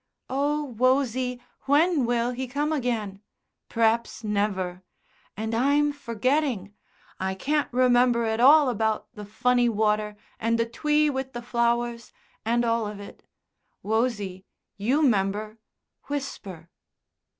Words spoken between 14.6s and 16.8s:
you 'member Whisper."